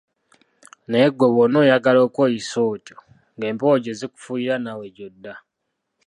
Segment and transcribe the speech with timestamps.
[0.89, 2.97] Naye ggwe bw'onooyagala okweyisa otyo
[3.35, 5.33] ng'empewo gye zifuuyira naawe gy'odda.